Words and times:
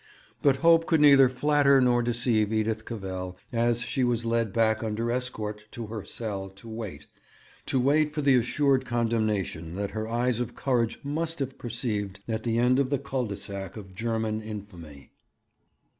But 0.41 0.55
hope 0.65 0.87
could 0.87 0.99
neither 0.99 1.29
flatter 1.29 1.79
nor 1.79 2.01
deceive 2.01 2.51
Edith 2.51 2.85
Cavell 2.85 3.37
as 3.53 3.81
she 3.81 4.03
was 4.03 4.25
led 4.25 4.51
back 4.51 4.81
under 4.81 5.11
escort 5.11 5.65
to 5.73 5.85
her 5.85 6.03
cell 6.05 6.49
to 6.55 6.67
wait 6.67 7.05
to 7.67 7.79
wait 7.79 8.11
for 8.11 8.23
the 8.23 8.33
assured 8.33 8.83
condemnation 8.83 9.75
that 9.75 9.91
her 9.91 10.07
eyes 10.07 10.39
of 10.39 10.55
courage 10.55 10.99
must 11.03 11.37
have 11.37 11.59
perceived 11.59 12.19
at 12.27 12.41
the 12.41 12.57
end 12.57 12.79
of 12.79 12.89
the 12.89 12.97
cul 12.97 13.27
de 13.27 13.37
sac 13.37 13.77
of 13.77 13.93
German 13.93 14.41
infamy. 14.41 15.11